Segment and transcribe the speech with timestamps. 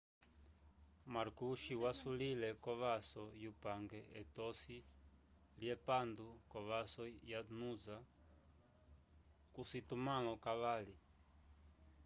[1.13, 4.77] marcoochy wasulile kovvaso yupange etosi
[5.59, 7.97] lye pandu ko vaso ya noosa
[9.53, 10.95] ko citumalo cavali